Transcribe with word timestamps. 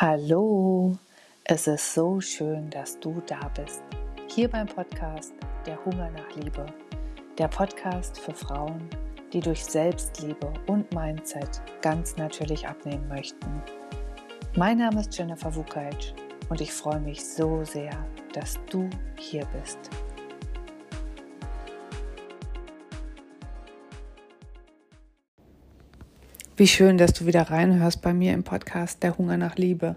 Hallo, 0.00 0.96
es 1.42 1.66
ist 1.66 1.92
so 1.92 2.20
schön, 2.20 2.70
dass 2.70 3.00
du 3.00 3.20
da 3.26 3.50
bist. 3.56 3.82
Hier 4.28 4.48
beim 4.48 4.68
Podcast 4.68 5.34
Der 5.66 5.84
Hunger 5.84 6.08
nach 6.12 6.36
Liebe. 6.36 6.66
Der 7.36 7.48
Podcast 7.48 8.16
für 8.20 8.32
Frauen, 8.32 8.88
die 9.32 9.40
durch 9.40 9.64
Selbstliebe 9.64 10.52
und 10.68 10.94
Mindset 10.94 11.60
ganz 11.82 12.16
natürlich 12.16 12.68
abnehmen 12.68 13.08
möchten. 13.08 13.60
Mein 14.54 14.78
Name 14.78 15.00
ist 15.00 15.18
Jennifer 15.18 15.52
Wukaitsch 15.56 16.12
und 16.48 16.60
ich 16.60 16.72
freue 16.72 17.00
mich 17.00 17.28
so 17.28 17.64
sehr, 17.64 17.90
dass 18.32 18.56
du 18.70 18.88
hier 19.16 19.48
bist. 19.60 19.80
Wie 26.58 26.66
schön, 26.66 26.98
dass 26.98 27.12
du 27.12 27.24
wieder 27.24 27.42
reinhörst 27.42 28.02
bei 28.02 28.12
mir 28.12 28.34
im 28.34 28.42
Podcast 28.42 29.04
Der 29.04 29.16
Hunger 29.16 29.36
nach 29.36 29.54
Liebe. 29.54 29.94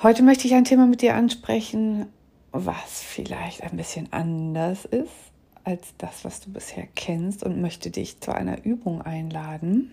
Heute 0.00 0.22
möchte 0.22 0.46
ich 0.46 0.54
ein 0.54 0.62
Thema 0.62 0.86
mit 0.86 1.02
dir 1.02 1.16
ansprechen, 1.16 2.06
was 2.52 3.02
vielleicht 3.02 3.64
ein 3.64 3.76
bisschen 3.76 4.12
anders 4.12 4.84
ist 4.84 5.10
als 5.64 5.94
das, 5.98 6.24
was 6.24 6.42
du 6.42 6.52
bisher 6.52 6.86
kennst 6.94 7.42
und 7.42 7.60
möchte 7.60 7.90
dich 7.90 8.20
zu 8.20 8.32
einer 8.32 8.64
Übung 8.64 9.02
einladen, 9.02 9.90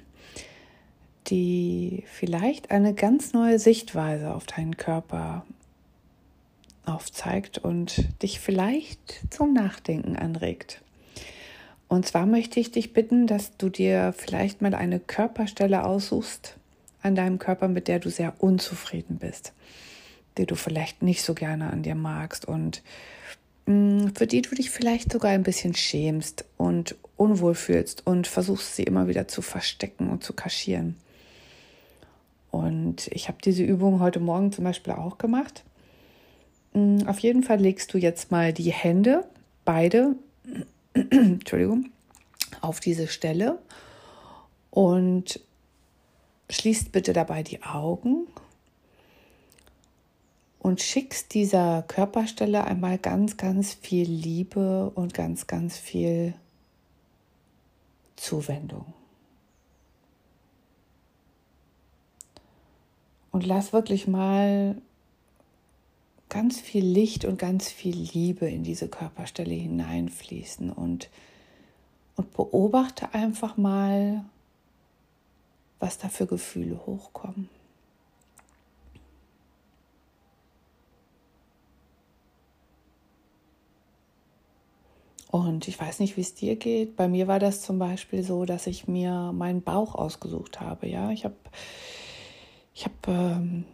die 1.25 2.03
vielleicht 2.05 2.69
eine 2.69 2.93
ganz 2.93 3.33
neue 3.33 3.57
Sichtweise 3.57 4.35
auf 4.35 4.45
deinen 4.45 4.77
Körper 4.77 5.47
aufzeigt 6.85 7.57
und 7.57 8.21
dich 8.21 8.39
vielleicht 8.39 9.33
zum 9.33 9.51
Nachdenken 9.51 10.15
anregt. 10.15 10.83
Und 11.91 12.05
zwar 12.05 12.25
möchte 12.25 12.57
ich 12.61 12.71
dich 12.71 12.93
bitten, 12.93 13.27
dass 13.27 13.57
du 13.57 13.67
dir 13.67 14.13
vielleicht 14.17 14.61
mal 14.61 14.73
eine 14.73 14.97
Körperstelle 14.97 15.83
aussuchst 15.83 16.55
an 17.01 17.15
deinem 17.15 17.37
Körper, 17.37 17.67
mit 17.67 17.89
der 17.89 17.99
du 17.99 18.09
sehr 18.09 18.33
unzufrieden 18.37 19.17
bist, 19.17 19.51
die 20.37 20.45
du 20.45 20.55
vielleicht 20.55 21.01
nicht 21.01 21.21
so 21.21 21.33
gerne 21.33 21.69
an 21.69 21.83
dir 21.83 21.95
magst 21.95 22.45
und 22.45 22.81
mm, 23.65 24.07
für 24.15 24.25
die 24.25 24.41
du 24.41 24.55
dich 24.55 24.69
vielleicht 24.69 25.11
sogar 25.11 25.31
ein 25.31 25.43
bisschen 25.43 25.75
schämst 25.75 26.45
und 26.55 26.95
unwohl 27.17 27.55
fühlst 27.55 28.07
und 28.07 28.25
versuchst 28.25 28.77
sie 28.77 28.83
immer 28.83 29.09
wieder 29.09 29.27
zu 29.27 29.41
verstecken 29.41 30.07
und 30.07 30.23
zu 30.23 30.31
kaschieren. 30.31 30.95
Und 32.51 33.07
ich 33.07 33.27
habe 33.27 33.39
diese 33.43 33.63
Übung 33.63 33.99
heute 33.99 34.21
Morgen 34.21 34.53
zum 34.53 34.63
Beispiel 34.63 34.93
auch 34.93 35.17
gemacht. 35.17 35.65
Mm, 36.71 36.99
auf 37.07 37.19
jeden 37.19 37.43
Fall 37.43 37.59
legst 37.59 37.93
du 37.93 37.97
jetzt 37.97 38.31
mal 38.31 38.53
die 38.53 38.71
Hände, 38.71 39.25
beide, 39.65 40.15
Entschuldigung, 41.09 41.89
auf 42.61 42.79
diese 42.79 43.07
Stelle 43.07 43.59
und 44.69 45.39
schließt 46.49 46.91
bitte 46.91 47.13
dabei 47.13 47.43
die 47.43 47.63
Augen 47.63 48.27
und 50.59 50.81
schickst 50.81 51.33
dieser 51.33 51.81
Körperstelle 51.83 52.65
einmal 52.65 52.97
ganz, 52.97 53.37
ganz 53.37 53.73
viel 53.73 54.07
Liebe 54.07 54.91
und 54.93 55.13
ganz, 55.13 55.47
ganz 55.47 55.77
viel 55.77 56.33
Zuwendung. 58.15 58.93
Und 63.31 63.45
lass 63.45 63.73
wirklich 63.73 64.07
mal 64.07 64.75
ganz 66.31 66.61
viel 66.61 66.85
Licht 66.85 67.25
und 67.25 67.37
ganz 67.37 67.69
viel 67.69 67.95
Liebe 67.95 68.49
in 68.49 68.63
diese 68.63 68.87
Körperstelle 68.87 69.53
hineinfließen 69.53 70.71
und, 70.71 71.09
und 72.15 72.31
beobachte 72.31 73.13
einfach 73.13 73.57
mal, 73.57 74.23
was 75.79 75.97
da 75.97 76.07
für 76.07 76.25
Gefühle 76.25 76.79
hochkommen. 76.85 77.49
Und 85.31 85.67
ich 85.67 85.79
weiß 85.79 85.99
nicht, 85.99 86.15
wie 86.15 86.21
es 86.21 86.33
dir 86.33 86.55
geht. 86.55 86.95
Bei 86.95 87.09
mir 87.09 87.27
war 87.27 87.39
das 87.39 87.61
zum 87.61 87.77
Beispiel 87.77 88.23
so, 88.23 88.45
dass 88.45 88.67
ich 88.67 88.87
mir 88.87 89.33
meinen 89.33 89.63
Bauch 89.63 89.95
ausgesucht 89.95 90.61
habe. 90.61 90.87
Ja, 90.87 91.11
ich 91.11 91.25
habe, 91.25 91.35
ich 92.73 92.85
habe 92.85 92.95
ähm, 93.07 93.65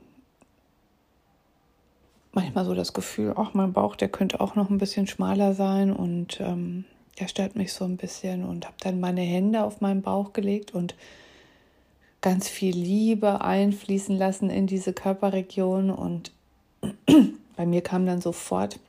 manchmal 2.38 2.66
so 2.66 2.76
das 2.76 2.94
Gefühl, 2.94 3.34
auch 3.34 3.56
mein 3.56 3.74
Bauch, 3.74 3.96
der 3.96 4.10
könnte 4.10 4.42
auch 4.42 4.54
noch 4.54 4.70
ein 4.70 4.78
bisschen 4.78 5.08
schmaler 5.08 5.56
sein 5.56 5.92
und 5.92 6.40
ähm, 6.40 6.86
der 7.20 7.28
stört 7.28 7.56
mich 7.56 7.74
so 7.74 7.84
ein 7.84 7.98
bisschen 7.98 8.46
und 8.46 8.66
habe 8.66 8.78
dann 8.80 9.00
meine 9.00 9.22
Hände 9.22 9.64
auf 9.64 9.82
meinen 9.82 10.04
Bauch 10.04 10.34
gelegt 10.34 10.72
und 10.72 10.94
ganz 12.22 12.48
viel 12.48 12.76
Liebe 12.78 13.42
einfließen 13.42 14.16
lassen 14.16 14.52
in 14.52 14.68
diese 14.68 14.94
Körperregion 14.94 15.90
und 15.90 16.32
bei 17.56 17.66
mir 17.66 17.82
kam 17.82 18.06
dann 18.06 18.22
sofort, 18.22 18.80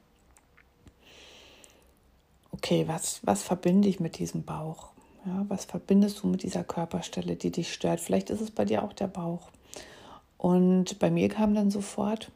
okay, 2.50 2.84
was, 2.86 3.20
was 3.22 3.42
verbinde 3.42 3.88
ich 3.88 3.98
mit 3.98 4.18
diesem 4.18 4.42
Bauch? 4.42 4.90
Ja, 5.24 5.46
was 5.48 5.64
verbindest 5.64 6.22
du 6.22 6.26
mit 6.26 6.42
dieser 6.42 6.64
Körperstelle, 6.64 7.34
die 7.34 7.50
dich 7.50 7.72
stört? 7.72 8.00
Vielleicht 8.00 8.28
ist 8.28 8.42
es 8.42 8.50
bei 8.50 8.66
dir 8.66 8.82
auch 8.82 8.92
der 8.92 9.08
Bauch. 9.08 9.48
Und 10.36 10.98
bei 10.98 11.10
mir 11.10 11.30
kam 11.30 11.54
dann 11.54 11.70
sofort, 11.70 12.30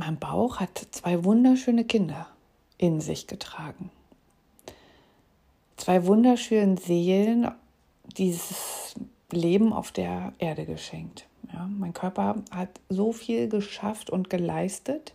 mein 0.00 0.18
Bauch 0.18 0.60
hat 0.60 0.86
zwei 0.92 1.24
wunderschöne 1.24 1.84
Kinder 1.84 2.26
in 2.78 3.02
sich 3.02 3.26
getragen. 3.26 3.90
Zwei 5.76 6.06
wunderschöne 6.06 6.78
Seelen, 6.78 7.50
dieses 8.16 8.94
Leben 9.30 9.74
auf 9.74 9.92
der 9.92 10.32
Erde 10.38 10.64
geschenkt. 10.64 11.26
Ja, 11.52 11.68
mein 11.68 11.92
Körper 11.92 12.36
hat 12.50 12.80
so 12.88 13.12
viel 13.12 13.48
geschafft 13.48 14.08
und 14.08 14.30
geleistet 14.30 15.12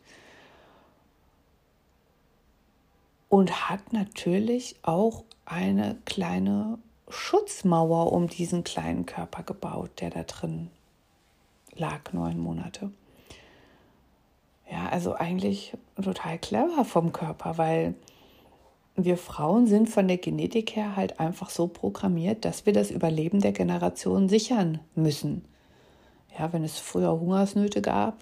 und 3.27 3.69
hat 3.69 3.91
natürlich 3.91 4.75
auch 4.83 5.23
eine 5.45 5.97
kleine 6.05 6.77
Schutzmauer 7.09 8.11
um 8.11 8.27
diesen 8.27 8.63
kleinen 8.63 9.07
Körper 9.07 9.41
gebaut, 9.41 9.89
der 9.99 10.11
da 10.11 10.23
drin 10.23 10.69
lag, 11.75 12.13
neun 12.13 12.37
Monate. 12.37 12.91
Ja, 14.69 14.89
also 14.89 15.13
eigentlich 15.13 15.73
total 16.01 16.37
clever 16.39 16.85
vom 16.85 17.13
Körper, 17.13 17.57
weil 17.57 17.95
wir 18.95 19.17
Frauen 19.17 19.67
sind 19.67 19.89
von 19.89 20.07
der 20.07 20.17
Genetik 20.17 20.75
her 20.75 20.95
halt 20.95 21.19
einfach 21.19 21.49
so 21.49 21.67
programmiert, 21.67 22.45
dass 22.45 22.65
wir 22.65 22.73
das 22.73 22.91
Überleben 22.91 23.41
der 23.41 23.51
Generation 23.51 24.29
sichern 24.29 24.79
müssen. 24.95 25.43
Ja, 26.37 26.51
wenn 26.53 26.63
es 26.63 26.79
früher 26.79 27.19
Hungersnöte 27.19 27.81
gab, 27.81 28.15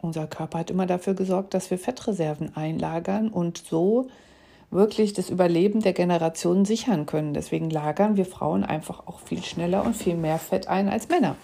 unser 0.00 0.26
Körper 0.26 0.60
hat 0.60 0.70
immer 0.70 0.86
dafür 0.86 1.14
gesorgt, 1.14 1.54
dass 1.54 1.70
wir 1.70 1.78
Fettreserven 1.78 2.56
einlagern 2.56 3.28
und 3.28 3.58
so 3.58 4.08
wirklich 4.70 5.12
das 5.12 5.30
Überleben 5.30 5.80
der 5.80 5.92
Generation 5.92 6.64
sichern 6.64 7.06
können. 7.06 7.34
Deswegen 7.34 7.70
lagern 7.70 8.16
wir 8.16 8.24
Frauen 8.24 8.64
einfach 8.64 9.06
auch 9.06 9.20
viel 9.20 9.42
schneller 9.42 9.84
und 9.84 9.96
viel 9.96 10.16
mehr 10.16 10.38
Fett 10.38 10.68
ein 10.68 10.88
als 10.88 11.08
Männer. 11.08 11.36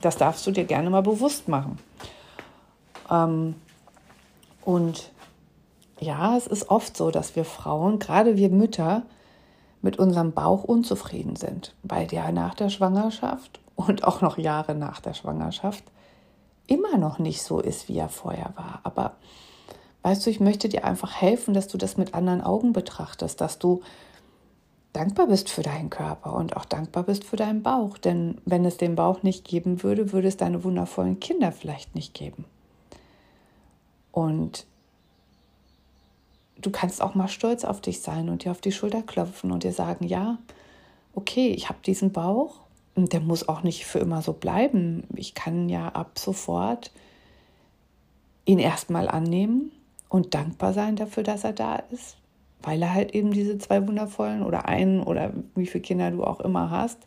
Das 0.00 0.16
darfst 0.16 0.46
du 0.46 0.50
dir 0.50 0.64
gerne 0.64 0.90
mal 0.90 1.02
bewusst 1.02 1.48
machen. 1.48 1.78
Ähm, 3.10 3.54
und 4.64 5.10
ja, 6.00 6.36
es 6.36 6.46
ist 6.46 6.68
oft 6.68 6.96
so, 6.96 7.10
dass 7.10 7.36
wir 7.36 7.44
Frauen, 7.44 7.98
gerade 7.98 8.36
wir 8.36 8.50
Mütter, 8.50 9.02
mit 9.82 9.98
unserem 9.98 10.32
Bauch 10.32 10.64
unzufrieden 10.64 11.36
sind, 11.36 11.74
weil 11.82 12.06
der 12.06 12.32
nach 12.32 12.54
der 12.54 12.70
Schwangerschaft 12.70 13.60
und 13.76 14.04
auch 14.04 14.20
noch 14.20 14.38
Jahre 14.38 14.74
nach 14.74 15.00
der 15.00 15.14
Schwangerschaft 15.14 15.84
immer 16.66 16.98
noch 16.98 17.18
nicht 17.18 17.42
so 17.42 17.60
ist, 17.60 17.88
wie 17.88 17.98
er 17.98 18.08
vorher 18.08 18.52
war. 18.56 18.80
Aber 18.82 19.12
weißt 20.02 20.26
du, 20.26 20.30
ich 20.30 20.40
möchte 20.40 20.68
dir 20.68 20.84
einfach 20.84 21.20
helfen, 21.20 21.54
dass 21.54 21.68
du 21.68 21.78
das 21.78 21.96
mit 21.96 22.14
anderen 22.14 22.40
Augen 22.40 22.72
betrachtest, 22.72 23.40
dass 23.40 23.58
du 23.58 23.82
dankbar 24.92 25.28
bist 25.28 25.50
für 25.50 25.62
deinen 25.62 25.90
Körper 25.90 26.34
und 26.34 26.56
auch 26.56 26.64
dankbar 26.64 27.04
bist 27.04 27.24
für 27.24 27.36
deinen 27.36 27.62
Bauch. 27.62 27.98
Denn 27.98 28.40
wenn 28.44 28.64
es 28.64 28.78
den 28.78 28.96
Bauch 28.96 29.22
nicht 29.22 29.44
geben 29.44 29.82
würde, 29.82 30.12
würde 30.12 30.28
es 30.28 30.36
deine 30.36 30.64
wundervollen 30.64 31.20
Kinder 31.20 31.52
vielleicht 31.52 31.94
nicht 31.94 32.14
geben. 32.14 32.44
Und 34.16 34.64
du 36.56 36.70
kannst 36.70 37.02
auch 37.02 37.14
mal 37.14 37.28
stolz 37.28 37.64
auf 37.64 37.82
dich 37.82 38.00
sein 38.00 38.30
und 38.30 38.44
dir 38.44 38.50
auf 38.50 38.62
die 38.62 38.72
Schulter 38.72 39.02
klopfen 39.02 39.52
und 39.52 39.62
dir 39.62 39.74
sagen, 39.74 40.06
ja, 40.06 40.38
okay, 41.12 41.48
ich 41.48 41.68
habe 41.68 41.80
diesen 41.84 42.12
Bauch 42.12 42.60
und 42.94 43.12
der 43.12 43.20
muss 43.20 43.46
auch 43.46 43.62
nicht 43.62 43.84
für 43.84 43.98
immer 43.98 44.22
so 44.22 44.32
bleiben. 44.32 45.04
Ich 45.14 45.34
kann 45.34 45.68
ja 45.68 45.90
ab 45.90 46.18
sofort 46.18 46.92
ihn 48.46 48.58
erstmal 48.58 49.06
annehmen 49.06 49.70
und 50.08 50.32
dankbar 50.32 50.72
sein 50.72 50.96
dafür, 50.96 51.22
dass 51.22 51.44
er 51.44 51.52
da 51.52 51.76
ist, 51.76 52.16
weil 52.62 52.80
er 52.80 52.94
halt 52.94 53.14
eben 53.14 53.32
diese 53.32 53.58
zwei 53.58 53.86
wundervollen 53.86 54.42
oder 54.42 54.64
einen 54.64 55.02
oder 55.02 55.34
wie 55.54 55.66
viele 55.66 55.82
Kinder 55.82 56.10
du 56.10 56.24
auch 56.24 56.40
immer 56.40 56.70
hast, 56.70 57.00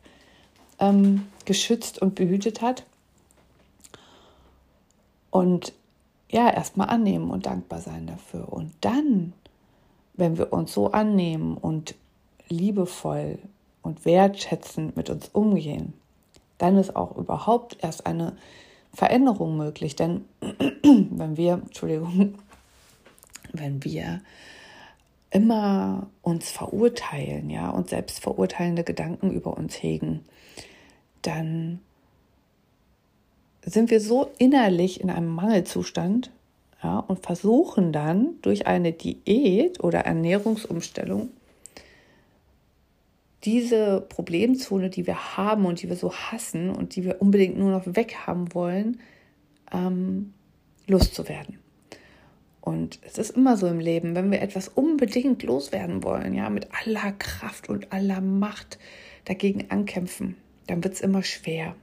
ähm, 0.77 1.25
geschützt 1.45 1.99
und 2.03 2.13
behütet 2.13 2.61
hat. 2.61 2.85
Und 5.31 5.73
ja, 6.29 6.49
erstmal 6.49 6.89
annehmen 6.89 7.31
und 7.31 7.45
dankbar 7.45 7.81
sein 7.81 8.07
dafür. 8.07 8.51
Und 8.51 8.71
dann, 8.81 9.33
wenn 10.13 10.37
wir 10.37 10.53
uns 10.53 10.73
so 10.73 10.91
annehmen 10.91 11.57
und 11.57 11.95
liebevoll 12.47 13.39
und 13.81 14.05
wertschätzend 14.05 14.95
mit 14.95 15.09
uns 15.09 15.29
umgehen, 15.29 15.93
dann 16.57 16.77
ist 16.77 16.95
auch 16.95 17.17
überhaupt 17.17 17.77
erst 17.81 18.05
eine 18.05 18.35
Veränderung 18.93 19.57
möglich. 19.57 19.95
Denn 19.95 20.25
wenn 20.83 21.37
wir, 21.37 21.53
Entschuldigung, 21.53 22.35
wenn 23.53 23.83
wir 23.83 24.21
immer 25.31 26.07
uns 26.21 26.49
verurteilen, 26.49 27.49
ja, 27.49 27.69
und 27.69 27.89
selbst 27.89 28.19
verurteilende 28.19 28.83
Gedanken 28.83 29.31
über 29.31 29.57
uns 29.57 29.81
hegen, 29.81 30.25
dann 31.21 31.79
sind 33.65 33.91
wir 33.91 34.01
so 34.01 34.31
innerlich 34.37 35.01
in 35.01 35.09
einem 35.09 35.29
Mangelzustand, 35.29 36.31
ja, 36.83 36.99
und 36.99 37.19
versuchen 37.19 37.91
dann 37.91 38.35
durch 38.41 38.67
eine 38.67 38.93
Diät 38.93 39.83
oder 39.83 39.99
Ernährungsumstellung 39.99 41.29
diese 43.43 44.01
Problemzone, 44.09 44.89
die 44.89 45.07
wir 45.07 45.37
haben 45.37 45.65
und 45.65 45.81
die 45.81 45.89
wir 45.89 45.95
so 45.95 46.13
hassen 46.13 46.69
und 46.69 46.95
die 46.95 47.03
wir 47.03 47.21
unbedingt 47.21 47.57
nur 47.57 47.71
noch 47.71 47.83
weghaben 47.85 48.53
wollen, 48.53 48.99
ähm, 49.71 50.33
loszuwerden. 50.87 51.59
Und 52.61 52.99
es 53.03 53.17
ist 53.17 53.31
immer 53.31 53.55
so 53.55 53.67
im 53.67 53.79
Leben, 53.79 54.15
wenn 54.15 54.31
wir 54.31 54.41
etwas 54.41 54.67
unbedingt 54.67 55.43
loswerden 55.43 56.03
wollen, 56.03 56.33
ja, 56.33 56.49
mit 56.49 56.67
aller 56.71 57.13
Kraft 57.13 57.69
und 57.69 57.91
aller 57.93 58.21
Macht 58.21 58.77
dagegen 59.25 59.69
ankämpfen, 59.69 60.35
dann 60.67 60.83
wird 60.83 60.95
es 60.95 61.01
immer 61.01 61.23
schwer. 61.23 61.75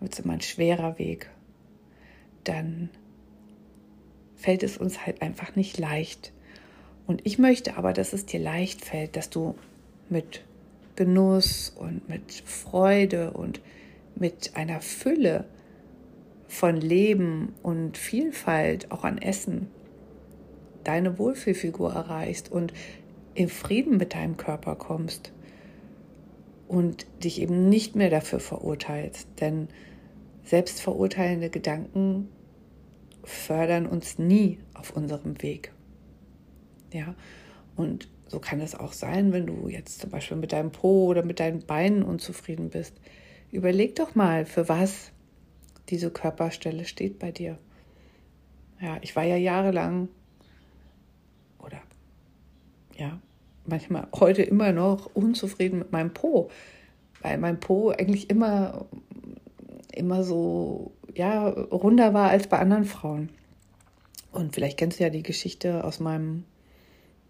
Wird 0.00 0.12
es 0.12 0.20
immer 0.20 0.34
ein 0.34 0.40
schwerer 0.40 0.98
Weg. 0.98 1.30
Dann 2.44 2.90
fällt 4.36 4.62
es 4.62 4.76
uns 4.76 5.06
halt 5.06 5.22
einfach 5.22 5.56
nicht 5.56 5.78
leicht. 5.78 6.32
Und 7.06 7.22
ich 7.24 7.38
möchte 7.38 7.76
aber, 7.76 7.92
dass 7.92 8.12
es 8.12 8.26
dir 8.26 8.40
leicht 8.40 8.84
fällt, 8.84 9.16
dass 9.16 9.30
du 9.30 9.54
mit 10.08 10.42
Genuss 10.96 11.70
und 11.76 12.08
mit 12.08 12.32
Freude 12.32 13.32
und 13.32 13.60
mit 14.14 14.56
einer 14.56 14.80
Fülle 14.80 15.44
von 16.48 16.76
Leben 16.76 17.54
und 17.62 17.98
Vielfalt 17.98 18.90
auch 18.90 19.04
an 19.04 19.18
Essen 19.18 19.68
deine 20.84 21.18
Wohlfühlfigur 21.18 21.92
erreichst 21.92 22.50
und 22.50 22.72
in 23.34 23.48
Frieden 23.48 23.96
mit 23.96 24.14
deinem 24.14 24.36
Körper 24.36 24.76
kommst 24.76 25.32
und 26.68 27.06
dich 27.22 27.40
eben 27.40 27.68
nicht 27.68 27.96
mehr 27.96 28.10
dafür 28.10 28.40
verurteilst. 28.40 29.28
Denn 29.40 29.68
selbstverurteilende 30.44 31.50
Gedanken 31.50 32.28
fördern 33.24 33.86
uns 33.86 34.18
nie 34.18 34.58
auf 34.74 34.96
unserem 34.96 35.42
Weg. 35.42 35.72
Ja, 36.92 37.14
und 37.74 38.08
so 38.28 38.40
kann 38.40 38.60
es 38.60 38.74
auch 38.74 38.92
sein, 38.92 39.32
wenn 39.32 39.46
du 39.46 39.68
jetzt 39.68 40.00
zum 40.00 40.10
Beispiel 40.10 40.36
mit 40.36 40.52
deinem 40.52 40.72
Po 40.72 41.06
oder 41.06 41.24
mit 41.24 41.40
deinen 41.40 41.60
Beinen 41.60 42.02
unzufrieden 42.02 42.70
bist. 42.70 42.94
Überleg 43.50 43.94
doch 43.96 44.14
mal, 44.14 44.44
für 44.44 44.68
was 44.68 45.12
diese 45.88 46.10
Körperstelle 46.10 46.84
steht 46.84 47.18
bei 47.18 47.30
dir. 47.30 47.58
Ja, 48.80 48.98
ich 49.00 49.14
war 49.16 49.24
ja 49.24 49.36
jahrelang 49.36 50.08
oder 51.58 51.80
ja, 52.96 53.20
manchmal 53.68 54.08
heute 54.14 54.42
immer 54.42 54.72
noch 54.72 55.10
unzufrieden 55.14 55.78
mit 55.78 55.92
meinem 55.92 56.12
Po, 56.12 56.50
weil 57.22 57.38
mein 57.38 57.60
Po 57.60 57.90
eigentlich 57.90 58.30
immer 58.30 58.86
immer 59.92 60.22
so 60.22 60.92
ja 61.14 61.48
runder 61.48 62.14
war 62.14 62.30
als 62.30 62.46
bei 62.46 62.58
anderen 62.58 62.84
Frauen. 62.84 63.30
Und 64.32 64.54
vielleicht 64.54 64.78
kennst 64.78 65.00
du 65.00 65.04
ja 65.04 65.10
die 65.10 65.22
Geschichte 65.22 65.84
aus 65.84 66.00
meinem 66.00 66.44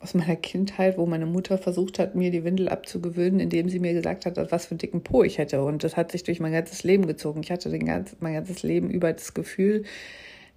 aus 0.00 0.14
meiner 0.14 0.36
Kindheit, 0.36 0.98
wo 0.98 1.06
meine 1.06 1.26
Mutter 1.26 1.56
versucht 1.56 1.98
hat, 1.98 2.14
mir 2.14 2.30
die 2.30 2.44
Windel 2.44 2.68
abzugewöhnen, 2.68 3.40
indem 3.40 3.68
sie 3.68 3.78
mir 3.78 3.94
gesagt 3.94 4.26
hat, 4.26 4.36
was 4.52 4.66
für 4.66 4.72
einen 4.72 4.78
dicken 4.78 5.02
Po 5.02 5.22
ich 5.22 5.38
hätte. 5.38 5.64
Und 5.64 5.84
das 5.84 5.96
hat 5.96 6.12
sich 6.12 6.22
durch 6.22 6.38
mein 6.38 6.52
ganzes 6.52 6.84
Leben 6.84 7.06
gezogen. 7.06 7.40
Ich 7.42 7.50
hatte 7.50 7.70
den 7.70 7.86
ganz, 7.86 8.14
mein 8.20 8.34
ganzes 8.34 8.62
Leben 8.62 8.90
über 8.90 9.12
das 9.12 9.32
Gefühl, 9.32 9.84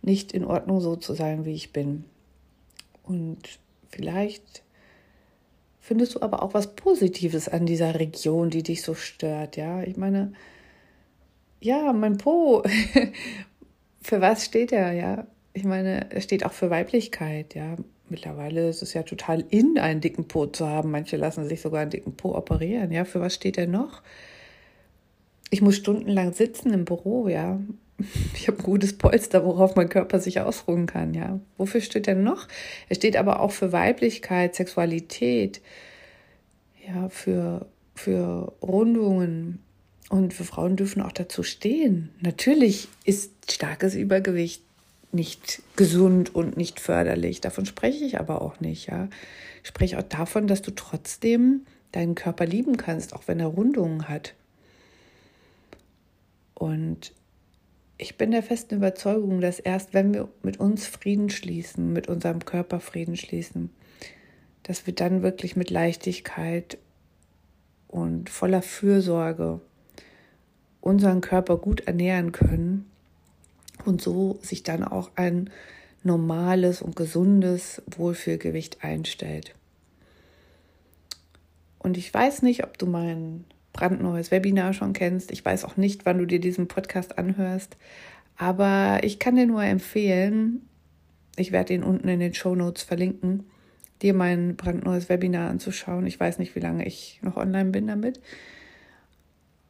nicht 0.02 0.34
in 0.34 0.44
Ordnung 0.44 0.81
so 0.81 0.96
zu 0.96 1.14
sein, 1.14 1.46
wie 1.46 1.54
ich 1.54 1.72
bin. 1.72 2.04
Und 3.04 3.60
vielleicht 3.90 4.64
findest 5.80 6.16
du 6.16 6.22
aber 6.22 6.44
auch 6.44 6.54
was 6.54 6.76
Positives 6.76 7.48
an 7.50 7.66
dieser 7.66 8.00
Region, 8.00 8.50
die 8.50 8.64
dich 8.64 8.81
so 8.81 8.94
stört. 8.94 9.58
Ja, 9.58 9.84
ich 9.84 9.98
meine, 9.98 10.34
ja, 11.62 11.94
mein 11.94 12.18
Po, 12.18 12.64
für 14.02 14.22
was 14.22 14.46
steht 14.46 14.72
er? 14.72 14.94
Ja, 14.94 15.28
ich 15.54 15.64
meine, 15.64 16.12
er 16.12 16.22
steht 16.22 16.46
auch 16.46 16.54
für 16.54 16.70
Weiblichkeit. 16.70 17.56
Ja, 17.56 17.76
mittlerweile 18.10 18.70
ist 18.70 18.81
es 18.81 18.94
ja 18.94 19.04
total 19.04 19.44
in, 19.50 19.78
einen 19.80 20.02
dicken 20.02 20.28
Po 20.28 20.46
zu 20.46 20.68
haben. 20.68 20.92
Manche 20.92 21.18
lassen 21.18 21.48
sich 21.48 21.62
sogar 21.62 21.81
einen 21.81 21.92
dicken 21.92 22.16
Po 22.16 22.36
operieren. 22.36 22.92
Ja, 22.92 23.06
für 23.06 23.22
was 23.22 23.36
steht 23.36 23.58
er 23.58 23.68
noch? 23.68 24.02
Ich 25.50 25.62
muss 25.62 25.76
stundenlang 25.76 26.34
sitzen 26.34 26.74
im 26.74 26.86
Büro, 26.86 27.28
ja. 27.28 27.60
Ich 28.34 28.48
habe 28.48 28.60
ein 28.60 28.63
gutes 28.63 28.98
Polster, 28.98 29.44
worauf 29.46 29.75
mein 29.75 29.90
Körper 29.90 30.19
sich 30.19 30.40
ausruhen 30.40 30.86
kann, 30.86 31.13
ja. 31.13 31.40
Wofür 31.57 31.81
steht 31.81 32.07
er 32.07 32.16
noch? 32.16 32.48
Er 32.88 32.96
steht 32.96 33.18
aber 33.18 33.42
auch 33.42 33.51
für 33.51 33.72
Weiblichkeit, 33.72 34.56
Sexualität, 34.56 35.62
ja, 36.88 37.10
für, 37.10 37.68
für 37.96 38.54
Rundungen. 38.62 39.60
Und 40.10 40.38
wir 40.40 40.46
Frauen 40.46 40.75
dürfen 40.75 41.01
auch 41.01 41.12
dazu 41.12 41.44
stehen. 41.44 42.10
Natürlich 42.22 42.88
ist 43.04 43.31
starkes 43.51 43.94
Übergewicht 43.94 44.63
nicht 45.12 45.62
gesund 45.75 46.34
und 46.34 46.57
nicht 46.57 46.80
förderlich. 46.80 47.42
Davon 47.42 47.66
spreche 47.66 48.06
ich 48.06 48.19
aber 48.19 48.42
auch 48.42 48.60
nicht, 48.60 48.88
ja. 48.88 49.10
Ich 49.63 49.69
spreche 49.69 50.00
auch 50.00 50.04
davon, 50.04 50.48
dass 50.48 50.62
du 50.62 50.72
trotzdem 50.72 51.66
deinen 51.92 52.16
Körper 52.16 52.45
lieben 52.45 52.78
kannst, 52.78 53.13
auch 53.13 53.24
wenn 53.28 53.40
er 53.40 53.48
Rundungen 53.48 54.07
hat. 54.07 54.36
Und 56.54 57.13
ich 58.01 58.18
bin 58.18 58.31
der 58.31 58.42
festen 58.42 58.75
Überzeugung, 58.75 59.42
dass 59.42 59.60
erst 59.60 59.94
wenn 59.94 60.13
wir 60.13 60.30
mit 60.42 60.57
uns 60.57 60.88
Frieden 60.88 61.30
schließen, 61.30 61.92
mit 61.92 62.07
unserem 62.07 62.46
Körper 62.46 62.80
Frieden 62.80 63.18
schließen, 63.18 63.69
dass 64.63 64.88
wir 64.88 64.96
dann 64.96 65.22
wirklich 65.22 65.57
mit 65.57 65.69
Leichtigkeit 65.69 66.78
und 67.90 68.30
voller 68.30 68.62
Fürsorge 68.62 69.60
unseren 70.80 71.19
Körper 71.19 71.57
gut 71.57 71.81
ernähren 71.81 72.31
können 72.31 72.90
und 73.84 74.02
so 74.02 74.40
sich 74.42 74.63
dann 74.63 74.86
auch 74.86 75.12
ein 75.16 75.50
normales 76.02 76.81
und 76.81 76.95
gesundes 76.95 77.81
Wohlfühlgewicht 77.86 78.81
einstellt. 78.81 79.56
Und 81.80 81.98
ich 81.98 82.13
weiß 82.13 82.44
nicht, 82.44 82.63
ob 82.63 82.78
du 82.78 82.86
mein 82.86 83.44
brandneues 83.80 84.30
Webinar 84.30 84.74
schon 84.74 84.92
kennst. 84.92 85.31
Ich 85.31 85.44
weiß 85.44 85.64
auch 85.64 85.78
nicht, 85.78 86.06
wann 86.06 86.18
du 86.18 86.26
dir 86.26 86.42
diesen 86.42 86.68
Podcast 86.68 87.18
anhörst. 87.18 87.78
Aber 88.36 89.00
ich 89.04 89.19
kann 89.19 89.38
dir 89.38 89.45
nur 89.45 89.64
empfehlen, 89.64 90.68
ich 91.38 91.54
werde 91.54 91.74
ihn 91.74 91.83
unten 91.83 92.09
in 92.09 92.19
den 92.19 92.33
Show 92.33 92.56
Notes 92.56 92.83
verlinken, 92.83 93.45
dir 94.02 94.14
mein 94.14 94.57
brandneues 94.57 95.07
Webinar 95.07 95.50
anzuschauen. 95.50 96.06
Ich 96.07 96.19
weiß 96.19 96.40
nicht, 96.40 96.56
wie 96.56 96.59
lange 96.59 96.86
ich 96.86 97.19
noch 97.21 97.38
online 97.38 97.69
bin 97.69 97.88
damit. 97.88 98.19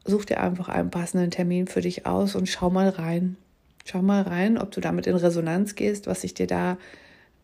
Such 0.06 0.26
dir 0.26 0.42
einfach 0.42 0.70
einen 0.70 0.90
passenden 0.90 1.30
Termin 1.30 1.68
für 1.68 1.82
dich 1.82 2.08
aus 2.08 2.36
und 2.36 2.50
schau 2.50 2.72
mal 2.72 2.90
rein. 2.90 3.38
Schau 3.86 4.02
mal 4.02 4.24
rein, 4.24 4.58
ob 4.58 4.72
du 4.72 4.82
damit 4.82 5.06
in 5.06 5.16
Resonanz 5.16 5.76
gehst, 5.76 6.08
was 6.08 6.24
ich 6.24 6.34
dir 6.34 6.48
da 6.48 6.80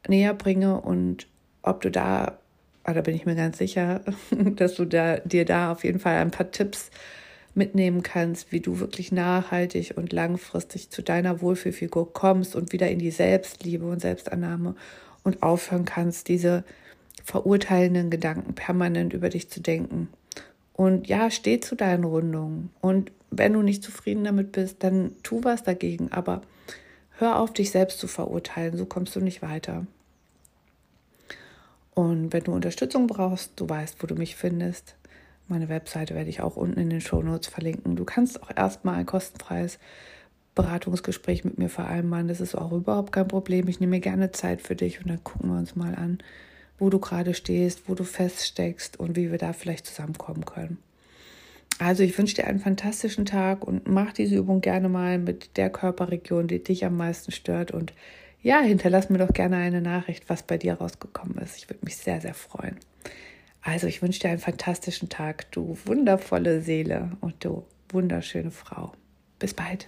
näher 0.08 0.34
bringe 0.34 0.82
und 0.82 1.28
ob 1.62 1.82
du 1.82 1.92
da, 1.92 2.40
ah, 2.86 2.94
da 2.94 3.02
bin 3.02 3.16
ich 3.16 3.26
mir 3.26 3.36
ganz 3.36 3.58
sicher, 3.58 4.02
dass 4.56 4.76
du 4.76 4.86
da, 4.86 5.18
dir 5.18 5.46
da 5.46 5.72
auf 5.72 5.84
jeden 5.84 6.00
Fall 6.00 6.18
ein 6.18 6.32
paar 6.32 6.52
Tipps 6.52 6.92
mitnehmen 7.56 8.04
kannst, 8.04 8.52
wie 8.52 8.60
du 8.60 8.80
wirklich 8.80 9.12
nachhaltig 9.12 9.94
und 9.96 10.14
langfristig 10.14 10.90
zu 10.90 11.02
deiner 11.02 11.42
Wohlfühlfigur 11.42 12.14
kommst 12.14 12.56
und 12.56 12.74
wieder 12.74 12.90
in 12.90 13.00
die 13.00 13.12
Selbstliebe 13.12 13.86
und 13.86 14.02
Selbstannahme 14.02 14.76
und 15.24 15.42
aufhören 15.42 15.86
kannst, 15.86 16.28
diese 16.28 16.64
verurteilenden 17.24 18.10
Gedanken 18.12 18.54
permanent 18.54 19.14
über 19.14 19.30
dich 19.30 19.50
zu 19.50 19.62
denken. 19.62 20.10
Und 20.74 21.08
ja, 21.08 21.32
steh 21.32 21.60
zu 21.62 21.76
deinen 21.76 22.04
Rundungen. 22.04 22.70
Und 22.82 23.12
wenn 23.32 23.54
du 23.54 23.62
nicht 23.62 23.84
zufrieden 23.84 24.26
damit 24.26 24.52
bist, 24.52 24.84
dann 24.84 25.12
tu 25.24 25.44
was 25.44 25.64
dagegen. 25.64 26.12
Aber 26.12 26.42
hör 27.18 27.40
auf, 27.40 27.54
dich 27.54 27.72
selbst 27.72 28.00
zu 28.00 28.08
verurteilen. 28.08 28.78
So 28.78 28.86
kommst 28.86 29.16
du 29.16 29.22
nicht 29.22 29.42
weiter. 29.42 29.88
Und 31.96 32.34
wenn 32.34 32.44
du 32.44 32.54
Unterstützung 32.54 33.08
brauchst, 33.08 33.54
du 33.56 33.68
weißt, 33.68 34.04
wo 34.04 34.08
du 34.08 34.16
mich 34.16 34.36
findest. 34.36 34.96
Meine 35.48 35.70
Webseite 35.70 36.14
werde 36.14 36.30
ich 36.30 36.42
auch 36.42 36.58
unten 36.58 36.80
in 36.80 36.90
den 36.90 37.02
Show 37.02 37.22
Notes 37.22 37.48
verlinken. 37.48 37.96
Du 37.96 38.04
kannst 38.04 38.44
auch 38.44 38.52
erstmal 38.56 38.96
ein 38.96 39.06
kostenfreies 39.06 39.80
Beratungsgespräch 40.56 41.46
mit 41.46 41.58
mir 41.58 41.70
vereinbaren. 41.70 42.28
Das 42.28 42.42
ist 42.42 42.56
auch 42.56 42.72
überhaupt 42.72 43.14
kein 43.14 43.28
Problem. 43.28 43.68
Ich 43.70 43.80
nehme 43.80 43.92
mir 43.92 44.02
gerne 44.02 44.32
Zeit 44.32 44.62
für 44.62 44.76
dich 44.76 45.00
und 45.00 45.10
dann 45.10 45.24
gucken 45.24 45.52
wir 45.52 45.58
uns 45.58 45.76
mal 45.76 45.96
an, 45.96 46.18
wo 46.78 46.90
du 46.90 47.00
gerade 47.00 47.34
stehst, 47.34 47.88
wo 47.88 47.96
du 47.96 48.04
feststeckst 48.04 49.00
und 49.00 49.16
wie 49.16 49.32
wir 49.32 49.38
da 49.38 49.54
vielleicht 49.54 49.86
zusammenkommen 49.86 50.46
können. 50.46 50.80
Also 51.80 52.04
ich 52.04 52.18
wünsche 52.18 52.36
dir 52.36 52.48
einen 52.48 52.60
fantastischen 52.60 53.26
Tag 53.26 53.66
und 53.66 53.88
mach 53.88 54.14
diese 54.14 54.38
Übung 54.38 54.62
gerne 54.62 54.90
mal 54.90 55.18
mit 55.18 55.58
der 55.58 55.70
Körperregion, 55.70 56.48
die 56.48 56.64
dich 56.64 56.86
am 56.86 56.98
meisten 56.98 57.32
stört. 57.32 57.72
Und 57.72 57.94
ja, 58.46 58.62
hinterlass 58.62 59.10
mir 59.10 59.18
doch 59.18 59.34
gerne 59.34 59.58
eine 59.58 59.82
Nachricht, 59.82 60.30
was 60.30 60.44
bei 60.44 60.60
dir 60.60 60.76
rausgekommen 60.76 61.40
ist. 61.40 61.58
Ich 61.58 61.68
würde 61.68 61.84
mich 61.84 61.98
sehr, 61.98 62.22
sehr 62.22 62.36
freuen. 62.36 62.78
Also, 63.64 63.88
ich 63.88 64.04
wünsche 64.04 64.20
dir 64.20 64.30
einen 64.30 64.38
fantastischen 64.38 65.10
Tag, 65.10 65.52
du 65.52 65.76
wundervolle 65.86 66.62
Seele 66.62 67.18
und 67.22 67.44
du 67.44 67.66
wunderschöne 67.90 68.52
Frau. 68.52 68.94
Bis 69.40 69.56
bald. 69.56 69.88